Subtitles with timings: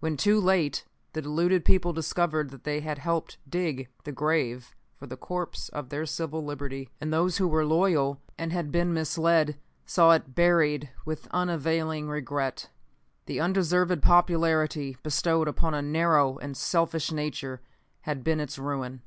[0.00, 5.06] When too late the deluded people discovered that they had helped dig the grave for
[5.06, 9.58] the corpse of their civil liberty, and those who were loyal and had been misled
[9.84, 12.70] saw it buried with unavailing regret.
[13.26, 17.60] The undeserved popularity bestowed upon a narrow and selfish nature
[18.08, 19.02] had been its ruin.